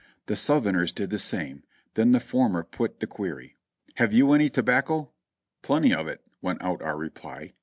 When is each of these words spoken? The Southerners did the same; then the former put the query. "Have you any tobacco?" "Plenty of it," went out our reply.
The 0.25 0.35
Southerners 0.35 0.91
did 0.91 1.11
the 1.11 1.19
same; 1.19 1.61
then 1.93 2.11
the 2.11 2.19
former 2.19 2.63
put 2.63 3.01
the 3.01 3.05
query. 3.05 3.55
"Have 3.97 4.13
you 4.13 4.33
any 4.33 4.49
tobacco?" 4.49 5.11
"Plenty 5.61 5.93
of 5.93 6.07
it," 6.07 6.21
went 6.41 6.63
out 6.63 6.81
our 6.81 6.97
reply. 6.97 7.51